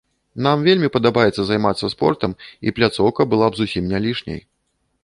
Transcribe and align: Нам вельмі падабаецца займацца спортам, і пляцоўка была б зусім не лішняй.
Нам 0.45 0.63
вельмі 0.67 0.89
падабаецца 0.95 1.41
займацца 1.49 1.91
спортам, 1.95 2.35
і 2.67 2.75
пляцоўка 2.79 3.21
была 3.37 3.47
б 3.53 3.63
зусім 3.63 3.83
не 3.95 3.99
лішняй. 4.09 4.41